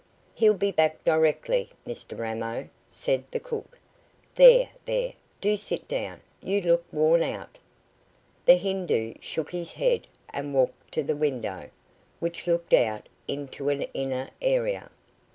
[0.33, 3.77] "He'll be back directly, Mr Ramo," said the cook.
[4.33, 7.59] "There, there, do sit down, you look worn out."
[8.45, 11.69] The Hindoo shook his head and walked to the window,
[12.19, 14.89] which looked out into an inner area.